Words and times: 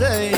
say 0.00 0.29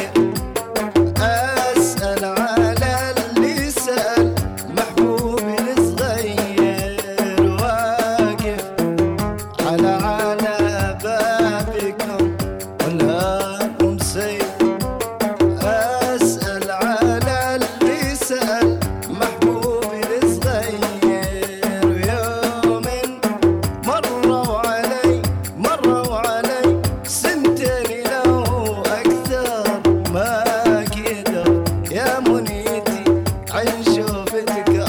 perfect 34.33 34.67
to 34.67 34.73
go. 34.73 34.82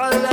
alive. 0.00 0.29